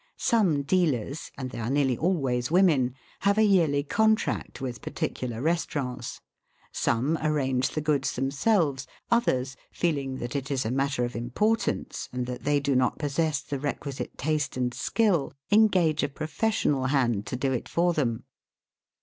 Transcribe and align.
Some 0.17 0.63
dealers, 0.63 1.29
and 1.37 1.51
they 1.51 1.59
are 1.59 1.69
nearly 1.69 1.95
always 1.95 2.49
women, 2.49 2.95
have 3.19 3.37
a 3.37 3.43
yearly 3.43 3.83
contract 3.83 4.59
with 4.59 4.81
particular 4.81 5.43
restaurants; 5.43 6.21
some 6.71 7.19
arrange 7.21 7.69
the 7.69 7.81
goods 7.81 8.13
themselves; 8.13 8.87
others, 9.11 9.55
feeling 9.71 10.17
that 10.17 10.35
it 10.35 10.49
is 10.49 10.65
a 10.65 10.71
matter 10.71 11.05
of 11.05 11.15
importance, 11.15 12.09
and 12.11 12.25
that 12.25 12.45
they 12.45 12.59
do 12.59 12.75
not 12.75 12.97
possess 12.97 13.41
the 13.41 13.59
requisite 13.59 14.17
taste 14.17 14.57
and 14.57 14.73
skill, 14.73 15.33
engage 15.51 16.01
a 16.01 16.09
professional 16.09 16.85
hand 16.87 17.27
to 17.27 17.35
do 17.35 17.51
it 17.53 17.69
for 17.69 17.93
them. 17.93 18.23